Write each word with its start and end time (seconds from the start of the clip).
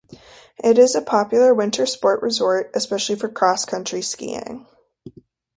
It 0.57 0.79
is 0.79 0.95
a 0.95 1.01
popular 1.03 1.53
winter 1.53 1.85
sports 1.85 2.23
resort, 2.23 2.71
especially 2.73 3.17
for 3.17 3.29
cross 3.29 3.65
country 3.65 4.01
skiing. 4.01 4.65